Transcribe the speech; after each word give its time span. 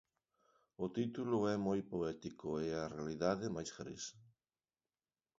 O 0.85 0.87
título 0.97 1.37
é 1.53 1.55
moi 1.67 1.79
poético 1.91 2.49
e 2.65 2.67
a 2.83 2.83
realidade 2.95 3.53
máis 3.55 3.69
gris. 3.79 4.05